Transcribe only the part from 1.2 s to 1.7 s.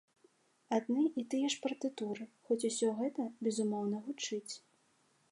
і тыя ж